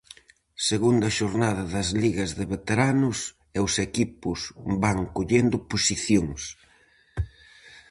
[0.69, 3.17] Segunda xornada das ligas de veteranos
[3.57, 4.39] e os equipos
[4.83, 6.41] van collendo posicións.